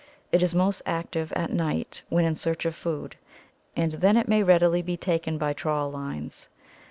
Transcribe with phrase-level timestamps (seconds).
[0.31, 3.17] It is most active at night when in search of food,
[3.75, 6.49] and then it may readily be taken by trawl lines.